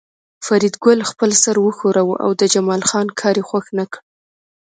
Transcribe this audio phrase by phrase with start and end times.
[0.45, 3.99] فریدګل خپل سر وښوراوه او د جمال خان کار یې خوښ نکړ